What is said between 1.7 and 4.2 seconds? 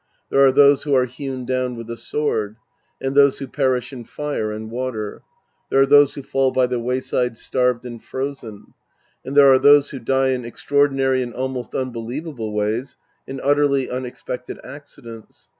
with the sword. And those who perish in